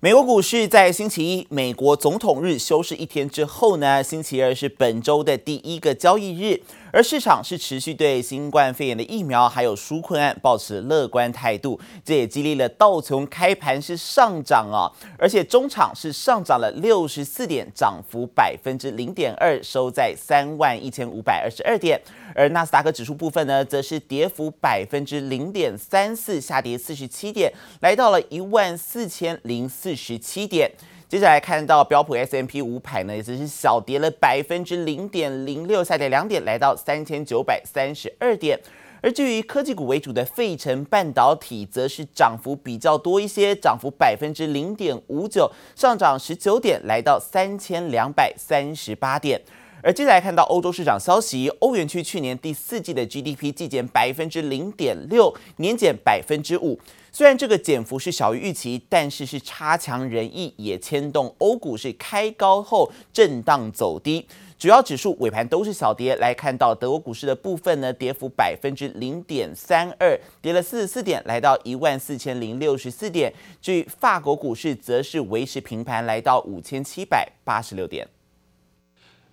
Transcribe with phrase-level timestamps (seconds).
[0.00, 14.86] 美国股市在星期一，美国总统日休市一天之后呢，星期二是本周的第一个交易日，而市场是持续对新冠肺炎的疫苗还有纾困案保持乐观态度，这也激励了道琼开盘是上涨啊，
[15.18, 22.00] 而且中场是上涨了六十四点，涨幅百分之零点二，收在三万一千五百二十二点，
[22.36, 29.87] 而纳斯达克指数部分呢，则是跌幅百分之零点三四，下跌四十七点，来到了一万四千零四。
[29.88, 30.70] 四十七点，
[31.08, 38.60] 接下来看到标普 S M P 五百呢，也只是小跌了百分之零点零六，下跌两点，来到三千九百三十二点。
[39.00, 49.40] 而至于科技股为主的费城半导体，则是涨幅比较多一些，涨幅百分之零点五九，上涨十九点，来到三千两百三十八点。
[49.82, 56.78] 而接下来看到欧洲市场消息，欧元区去年第四季的 GDP 季减百分之零点六，年减百分之五。
[57.12, 64.26] 虽然这个减幅是小于预期，但是是差强人意，也牵动欧股是开高后震荡走低，
[64.58, 66.14] 主要指数尾盘都是小跌。
[66.16, 73.32] 来看到德国股市的部分呢，跌幅百分之零点三二，跌了四十四点，来到一万四千零六十四点。
[73.62, 78.06] 至于法国股市，则是维持平盘，来到五千七百八十六点。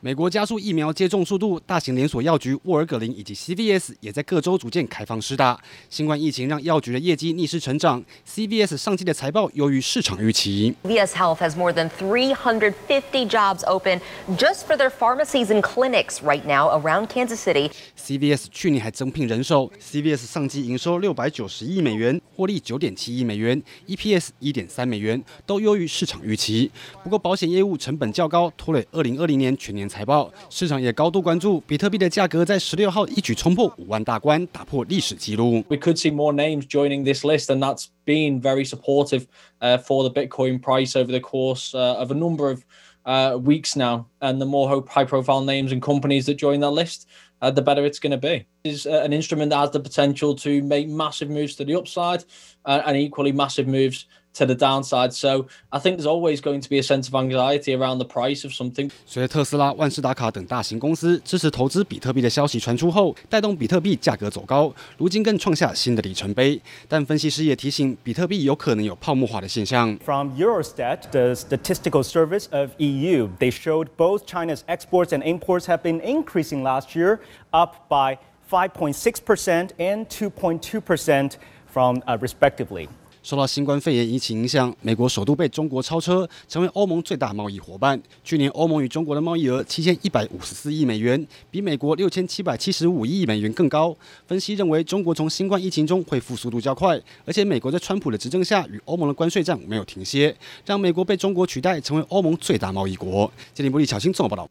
[0.06, 5.60] 美国加速疫苗接种速度，大型连锁药局沃尔格林以及 CVS 也在各州逐渐开放施打。
[5.90, 10.76] 新冠疫情让药局的业绩逆势成长，CVS 上季的财报优于市场预期。
[10.84, 14.00] CVS Health has more than 350 jobs open
[14.38, 17.72] just for their pharmacies and clinics right now around Kansas City.
[17.98, 26.70] CVS 去年还增聘人手，CVS 上季营收六百九十亿美元，获利九点七亿美元，EPS 一点三美元，都优于市场预期。
[27.04, 29.90] 不过保险业务成本较高，拖累二零二零年全年。
[29.95, 35.65] 财报市场也高度关注比特币的价格，在十六号一举冲破五万大关，打破历史记录。
[35.69, 39.27] We could see more names joining this list, and that's been very supportive
[39.61, 42.65] uh, for the Bitcoin price over the course uh, of a number of
[43.05, 44.07] uh, weeks now.
[44.21, 47.07] And the more high-profile names and companies that join that list,
[47.41, 48.47] uh, the better it's going to be.
[48.63, 52.25] It's an instrument that has the potential to make massive moves to the upside
[52.65, 56.69] uh, and equally massive moves to the downside, so I think there's always going to
[56.71, 58.89] be a sense of anxiety around the price of something.
[59.05, 66.61] 随着特斯拉、万事达卡等大型公司支持投资比特币的消息传出后，带动比特币价格走高，如今更创下新的里程碑。
[66.87, 69.99] 但分析师也提醒，比特币有可能有泡沫化的现象。
[70.05, 76.01] From Eurostat, the statistical service of EU, they showed both China's exports and imports have been
[76.03, 77.19] increasing last year,
[77.51, 78.19] up by
[78.49, 81.33] 5.6% and 2.2%
[81.67, 82.89] from uh, respectively.
[83.26, 88.00] 受到新冠肺炎疫情影响，美国首度被中国超车，成为欧盟最大贸易伙伴。
[88.24, 93.98] 去年欧盟与中国的贸易额七千一百五十四亿美元，比美国六千七百七十五亿美元更高。
[94.28, 103.32] 分析认为，中国从新冠疫情中恢复速度较快，而且美国在川普的执政下与欧盟的关税战没有停歇，让美国被中国取代，成为欧盟最大贸易国。
[103.56, 104.48] 杰林伯利、巧新综合报道。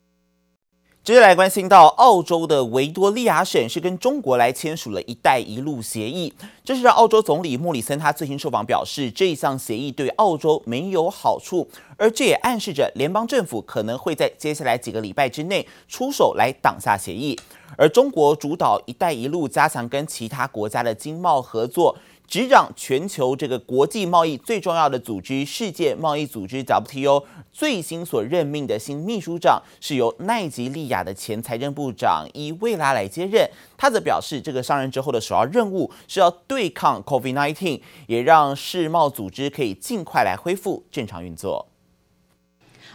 [1.04, 6.32] 接下来关心到澳洲的维多利亚省是跟中国来签署了一带一路协议，
[6.64, 17.38] 这是让澳洲总理莫里森他最新受访表示，这项协议对澳洲没有好处，而这也暗示着联邦政府可能会在接下来几个礼拜之内出手来挡下协议，
[17.76, 21.94] 而中国主导一带一路，加强跟其他国家的经贸合作。
[22.26, 33.48] 执掌全球这个国际贸易最重要的组织——世界贸易组织 WTO，最新所任命的新秘书长是由奈及利亚的前财政部长伊维拉来接任。
[33.76, 41.68] 他则表示，这个上任之后的首要任务是要对抗 COVID-19，也让世贸组织可以尽快来恢复正常运作。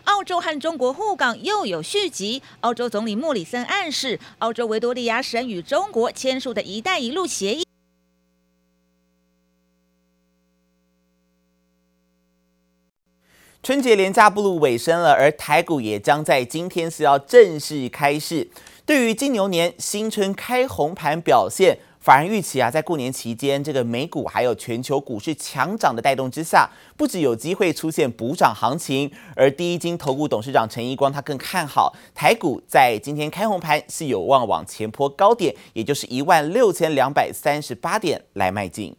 [0.06, 2.41] 澳洲和中国互港又有续集。
[2.61, 7.63] 澳洲总理莫里森暗示，澳洲维多利亚省与中国签署的一带一路协议。
[13.62, 18.50] 春节连假步入尾声了，而台股也将在今天是要正式开市。
[18.86, 29.11] 对于金牛年新春开红盘表现，法人预期啊，在过年期间，这个美股还有全球股市强涨的带动之下，不止有机会出现补涨行情。
[29.35, 38.96] 而第一金投顾董事长陈一光他更看好台股在今天开红盘是有望往前坡高点，也就是一万六千两百三十八点来迈进。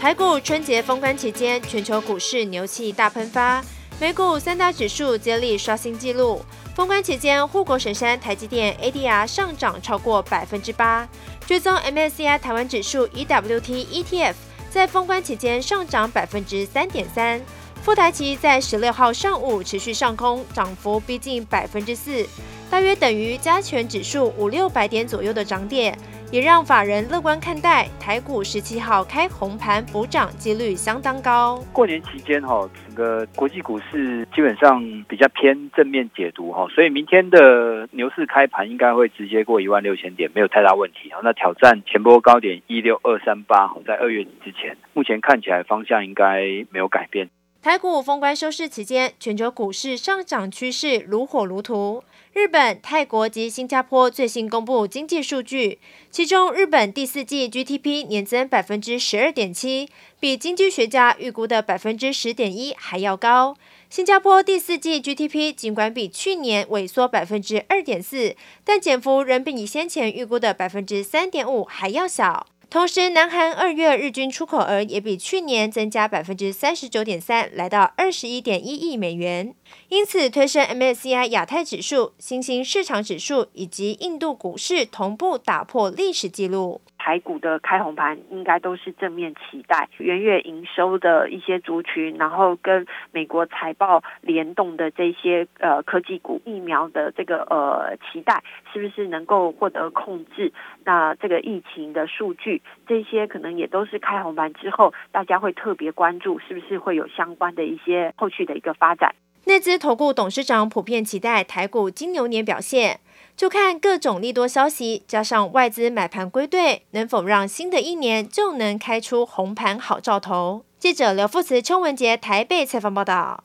[0.00, 3.62] 台股春节封关期间，全球股市牛气大喷发，
[4.00, 6.42] 美股三大指数接力刷新纪录。
[6.74, 11.06] 封关期间，护国神山台积电 ADR 上涨超过百分之八，
[11.46, 14.32] 追踪 MSCI 台湾指数 EWT ETF
[14.70, 17.38] 在封关期间上涨百分之三点三。
[17.82, 22.26] 富台期在十六号上午持续上攻，涨幅逼近百分之四，
[22.70, 25.98] 大约等于加权指数五六百点左右的涨点。
[26.32, 31.60] 也让法人乐观看待台股十七号开红盘补涨几率相当高。
[31.72, 41.10] 过年期间哈，整个国际股市基本上比较偏正面解读哈，所以明天的牛市开盘应该会直接过一万六千点，没有太大问题。
[41.24, 47.28] 那挑战前波高点一六二三八，在二月底之前，目前看起来方向应该没有改变。
[47.60, 52.02] 台股封关收市期间，全球股市上涨趋势如火如荼。
[52.32, 55.80] 日本、泰国及新加坡最新公布经济数据，
[56.12, 59.88] 其中日本第四季 GDP 年增百分之十二点七，
[60.20, 63.56] 比经济学家预估的百分之十点一还要高。
[63.88, 72.46] 新加坡第四季 GDP 尽管比去年萎缩百分之二点四，但减幅仍比你先前预估的百分之三点五还要小。
[72.70, 79.52] 同时，南韩二月日均出口额也比去年增加百分之三十九点三，来到二十一点一亿美元，
[79.88, 86.80] 因此推升 MSCI 亚太指数、新兴市场指数以及印度股市同步打破历史纪录。
[87.02, 100.52] 台股的开红盘应该都是正面期待，元月营收的一些族群，然后跟美国财报联动的这些呃科技股、疫苗的这个呃期待，是不是能够获得控制？
[100.84, 109.14] 那这个疫情的数据，这些可能也都是开红盘之后，大家会特别关注，是不是会有相关的一些后续的一个发展？
[109.46, 113.00] 内资投顾董事长普遍期待台股金牛年表现。
[113.40, 120.66] 就看各种利多消息，加上外资买盘归队，能否让新的一年就能开出红盘好兆头？
[120.78, 123.44] 记者刘富慈、邱文杰台北采访报道。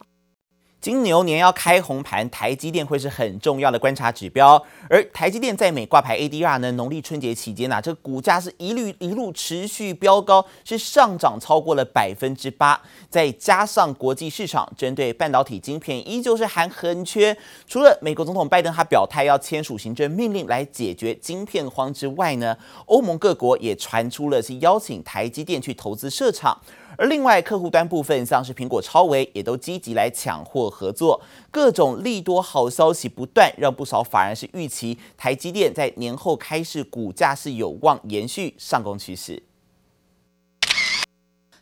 [0.86, 4.64] 金牛年要开红盘，台积电会是很重要的观察指标。
[4.88, 12.80] 而台积电在美挂牌 ADR 呢，农历春节期间呢、这个股价是一律一路持续飙高，是上涨超过了百分之八。
[13.10, 17.36] 再加上国际市场针对半导体晶片依旧是还很缺，
[17.66, 22.56] 除了美国总统拜登他表态要签署行政命令来解决晶片荒之外呢，
[22.86, 26.56] 欧盟各国也传出了是邀请台积电去投资设厂。
[26.97, 31.21] 而另外，客户端部分像是苹果、超微也都积极来抢货合作，
[31.51, 39.42] 各种利多好消息不断，让不少法人是预期台积电在年后开市，股价是有望延续上攻趋势。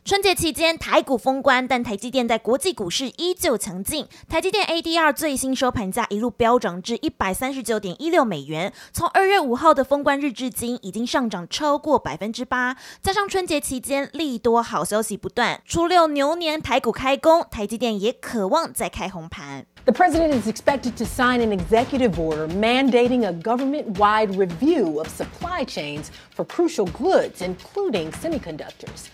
[0.06, 4.06] 春节期间，台股封关，但台积电在国际股市依旧强劲。
[4.28, 12.76] 台积电 ADR 最新收盘价一路飙涨至一百三十九点一六美元，从二月五号的封关日至今，已经上涨超过百分之八。
[13.00, 19.64] 加上春节期间利多好消息不断，初六牛年台股开工，台积电也渴望再开红盘。
[19.86, 26.08] The president is expected to sign an executive order mandating a government-wide review of supply chains
[26.36, 29.08] for crucial goods, including semiconductors.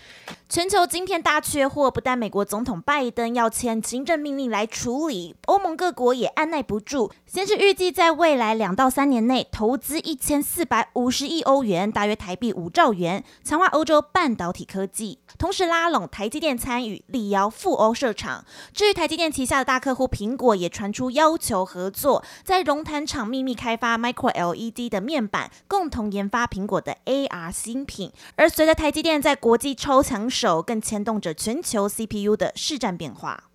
[0.49, 18.43] 全球晶片大缺货，不但美国总统拜登要签行政命令来处理，欧盟各国也按捺不住，先是预计在未来两到三年内投资一千四百五十亿欧元，大约台币五兆元，强化欧洲半导体科技，同时拉拢台积电参与，力邀赴欧设厂。
[18.73, 28.11] 至于台积电旗下的大客户苹果，也传出要求合作，在龙潭厂秘密开发 Micro LED 的面板，共同研发苹果的 AR 新品。
[28.35, 33.50] 而随着台积电在国际超强手更牵动着全球 CPU 的市占变化。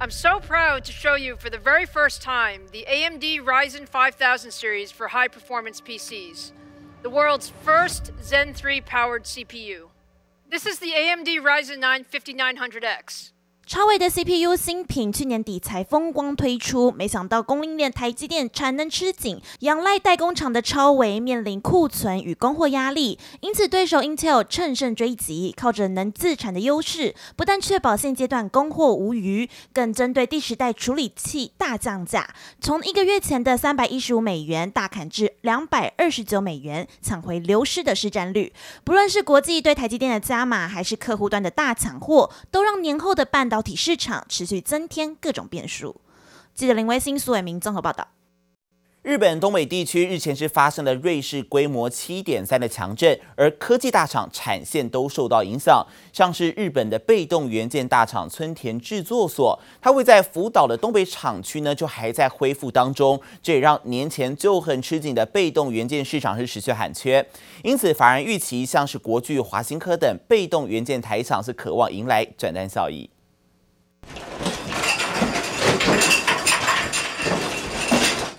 [0.00, 4.50] I'm so proud to show you for the very first time the AMD Ryzen 5000
[4.50, 6.52] series for high performance PCs,
[7.02, 9.90] the world's first Zen 3 powered CPU.
[10.50, 13.32] This is the AMD Ryzen 9 5900X.
[13.67, 38.53] 超微的 CPU 新品去年底才风光推出，没想到供应链台积电产能吃紧，仰赖代工厂的超微面临库存与供货压力，因此对手 Intel 乘胜追击，靠着能自产的优势，不但确保现阶段供货无虞，更针对第十代处理器大降价，从一个月前的三百一十五美元大砍至两百二十九美元，抢回流失的市占率。
[38.85, 46.01] 不论是国际对台积电的加码，还是客户端的大抢货，都让年后的半导体市场持续增添各种变数。
[46.53, 48.07] 记者林威新、苏伟明综合报道。
[49.03, 55.85] 日本东北地区日前是发生了瑞士规模七点三的强震，而科技大厂产线都受到影响。
[56.11, 63.21] 像是日本的被动元件大厂村田制作所，它位在福岛的东北厂区呢，就还在恢复当中。
[63.41, 67.25] 这也让年前就很吃紧的被动元件市场是持续喊缺。
[67.63, 73.09] 因此，法人预期像是国巨、华新科等被动元件台厂是渴望迎来转单效益。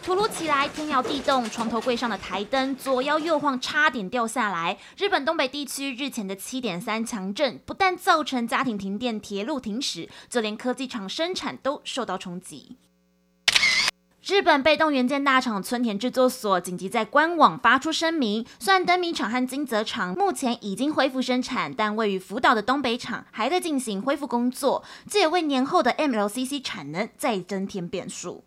[0.02, 4.78] 突如其来，天摇地动，床头柜上的台灯左摇右晃，差点掉下来。
[4.96, 12.78] 日本东北地区日前的七点三强震，不但造成家庭停电、铁路停驶，就连科技厂生产都受到冲击。
[14.27, 28.45] 日本被动元件大厂村田制作所紧急在官网发出声明，虽然灯谜厂和金泽厂目前已经恢复生产，但位于福岛的东北厂还在进行恢复工作，这也为年后的 MLCC 产能再增添变数。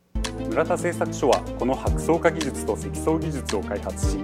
[0.51, 4.19] 村田制作所はこの箔槽化技术と积层技术を开発し、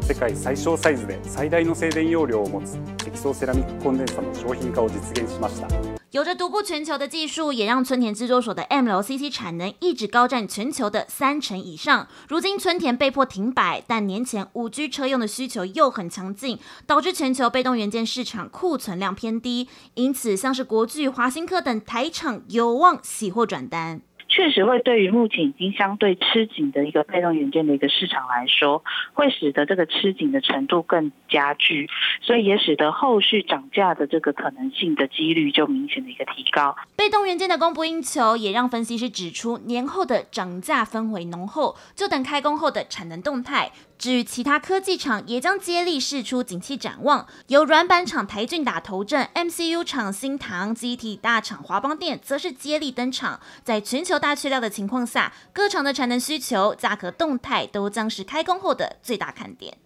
[0.00, 5.97] 世界最小サイズで最大の静电容量を持つ积层セラミックコンデンサの商品化を実现しました。
[6.11, 12.07] 有着独步全球的技术，也让村田制作所的 MLCC 产能一直高占全球的三成以上。
[12.27, 24.01] 如今村田被迫停摆，但年前五 G 车用的需求又很强劲，导致全球被动元件市场库存量偏低，因此像是国巨、华新科等台厂有望喜获转单。
[24.29, 28.83] 确实会对于目前已经相对吃紧的一个被动元件的一个市场来说，
[29.13, 31.89] 会使得这个吃紧的程度更加剧，
[32.21, 36.77] 所以也使得后续涨价的这个可能性的几率就明显的一个提高。
[36.95, 43.71] 被动元件的供不应求，也让分析师指出年后的涨价氛围浓厚，就等开工后的产能动态。
[43.99, 47.27] 至于其他科技厂，也将接力试出景气展望。
[47.47, 53.41] 由软板厂台骏打头阵，MCU 厂新唐，机体大厂华邦电则是接力登场。
[53.61, 59.77] 在全球大缺料的情况下，各厂的产能需求、价格动态都将是开工后的最大看点。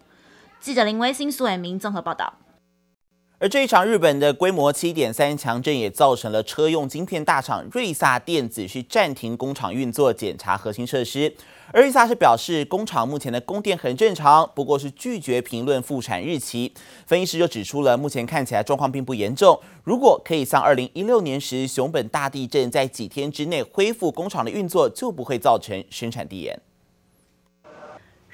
[0.60, 2.34] 记者林威新、苏伟明综合报道。
[3.40, 11.34] 而这一场日本的规模七点三强震，也造成了车用晶片大厂瑞萨电子是暂停工厂运作，检查核心设施。
[11.72, 16.72] 而瑞萨是表示，工厂目前的供电很正常，不过是拒绝评论复产日期。
[17.06, 19.58] 分析师就指出了，目前看起来状况并不严重。
[19.82, 26.58] 如果可以像二零一六年时熊本大地震，在几天之内恢复工厂的运作，就不会造成生产地延。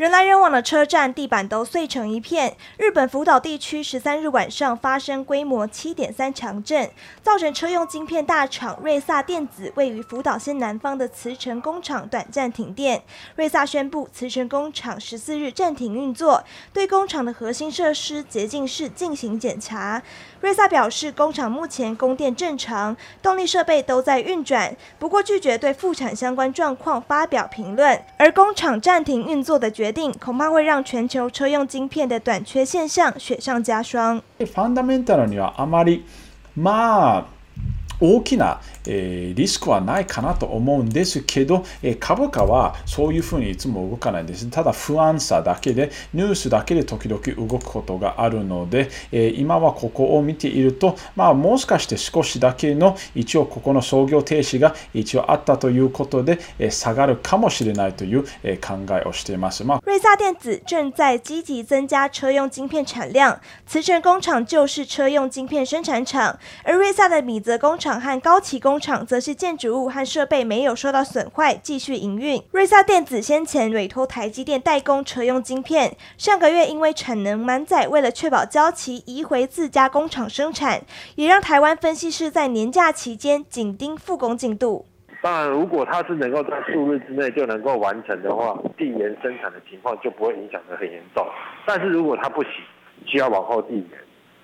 [0.01, 2.57] 人来人往的车站地板都碎成一片。
[2.79, 6.91] 日本福岛地区十三日晚上发生规模七点三强震，
[7.23, 13.03] 造成车用晶片大厂瑞萨电子位于福岛县南方的茨城工厂短暂停电。
[13.37, 16.43] 瑞萨宣布，茨城工厂十四日暂停运作，
[16.73, 20.01] 对工厂的核心设施洁净室进行检查。
[20.41, 28.03] 瑞萨表示，工厂目前供电正常，动力设备都在运转，不过拒绝对复产相关状况发表评论。
[28.17, 34.21] 而工厂暂停运作的决定，恐怕会让全球车用晶片的短缺现象雪上加霜。
[38.01, 44.49] 大きなえリスクはないかなと思うんですけどえ、株価はそういうふうにいつも动かないんです。
[44.49, 59.63] ただ不安さだけで、ニュースだけで时々动くことがあるのでえ、今はここを见ていると、まあもしかして少しだけの一応ここの操业停止が一応あったということで、え下がるかもしれないというえ考えをしています。
[59.65, 67.90] まあ、瑞萨电子正在积极增加车用晶片产量，茨城工厂就是车用晶片生产厂，而瑞萨的米泽工厂。
[67.99, 72.43] 和高崎工厂则是建筑物和设备没有受到损坏，继续营运。
[72.53, 80.83] 瑞萨电子先前委托台积电代工车用晶片，上个月因为产能满载，为了确保交期，移回自家工厂生产，
[81.15, 84.85] 也让台湾分析师在年假期间紧盯复工进度。
[85.23, 91.27] 当然，如果它是能够在数日之内就能够完成的话，递延生产的情况就不会影响得很严重。
[91.67, 92.53] 但是如果它不行，
[93.07, 93.87] 需要往后递延，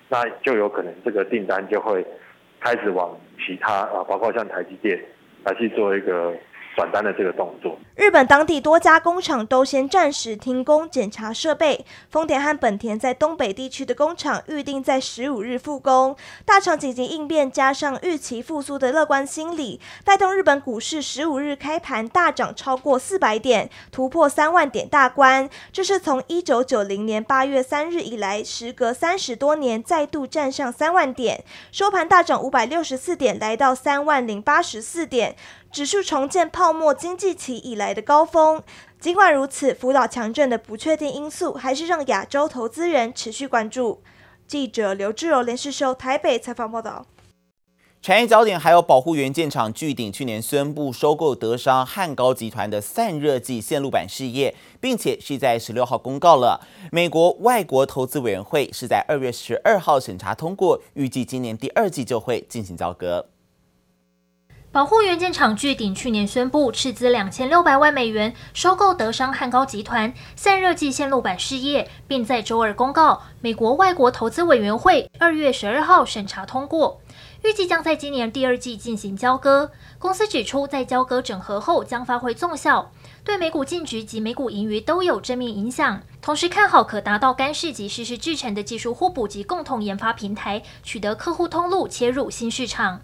[0.09, 2.05] 那就有可能这个订单就会。
[2.67, 4.99] 开始往其他啊，包括像台积电
[5.45, 6.35] 来去做一个。
[6.77, 11.83] 转单的这个动作，日本当地多家工厂都先暂时停工检查设备。
[12.11, 16.15] 丰田和本田在东北地区的工厂预定在十五日复工。
[16.45, 25.49] 大厂紧急应变，加上预期复苏的乐观心理，带动日本股市十五日开盘大涨超过四百点，突破三万点大关。
[25.73, 35.35] 这是从一九九零年八月三日以来，时隔三十多年再度站上三万点，收盘大涨五百六十四点，来到三万零八十四点。
[35.71, 38.63] 指数重建泡沫经济期以来的高峰。
[38.99, 44.01] 尽管如此，福岛强震的不确定因素还是让亚洲投资人持续关注。
[44.47, 47.05] 记者刘志柔、连世修台北采访报道。
[48.01, 56.65] 产业焦点还有保护元件厂聚鼎去年宣布收购德商汉高集团的散热剂线路板事业，并且是在十六号公告了。
[56.91, 63.27] 美国外国投资委员会是在二月十二号审查通过，预计今年第二季就会进行交割。
[64.77, 77.01] 保护元件厂聚鼎去年宣布斥资两千六百万美元收购德商汉高集团散热剂线路板事业，并在周二公告，美国外国投资委员会二月十二号审查通过，
[77.43, 79.71] 预计将在今年第二季进行交割。
[79.97, 82.91] 公司指出，在交割整合后将发挥综效，
[83.23, 86.03] 对每股净值及每股盈余都有正面影响。
[86.21, 93.01] 同时看好可达到干式及湿式制成的技术互补及共同研发平台，取得客户通路，切入新市场。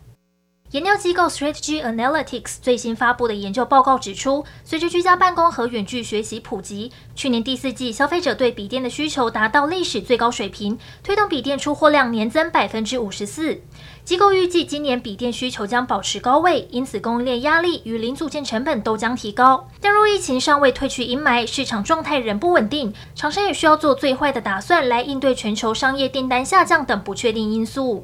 [0.74, 13.62] 研究机构 Strategy Analytics 最新发布的研究报告指出，随着居家办公和远距学习普及，去年第四季消费者对笔电的需求达到历史最高水平，推动笔电出货量年增百分之五十四。
[14.04, 19.68] 机构预计今年笔电需求将保持高位，因此供应链压力与零组件成本都将提高。
[19.80, 28.04] 但若疫情尚未退去阴霾，市场状态仍不稳定，厂商也需要做最坏的打算来应对全球商业订单下降等不确定因素。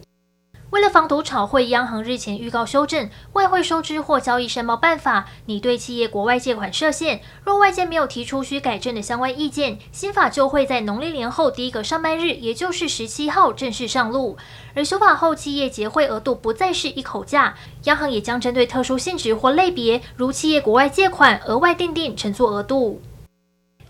[0.72, 7.22] 为了防堵炒汇，央行日前预告修正外汇收支或交易申报办法，拟对企业国外借款设限。
[7.44, 14.38] 若外界没有提出需改正的相关意见，新法就会在农历年后第一个上班日，也就是十七号正式上路。
[14.76, 23.02] 而修法后，企业结汇额度不再是一口价，央行也将针对特殊性质或类别，如企业国外借款，额外订定承作额度。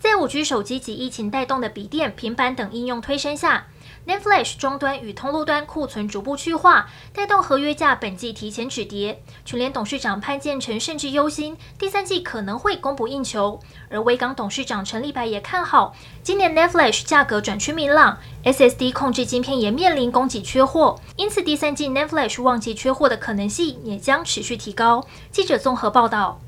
[0.10, 3.68] 在五 G 手机及疫情带动的笔电、平板等应用推升下。
[4.08, 9.22] NAND Flash 终端与通路端库存逐步去化，带动合约价本季提前止跌。
[9.46, 25.06] 群联董事长潘建成甚至忧心第三季可能会供不应求，而威刚董事长陈立白也看好今年 NAND Flash 价格转趋明朗，SSD 控制晶片也面临供给缺货，因此第三季 NAND Flash 旺季缺货的可能性也将持续提高。
[25.30, 26.40] 记者综合报道。